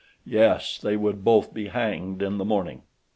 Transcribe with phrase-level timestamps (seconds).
[0.25, 2.81] Yes, they would both be hanged in the morning!